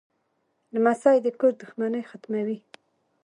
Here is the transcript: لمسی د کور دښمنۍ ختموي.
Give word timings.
لمسی 0.73 1.17
د 1.25 1.27
کور 1.39 1.53
دښمنۍ 1.61 2.03
ختموي. 2.09 2.57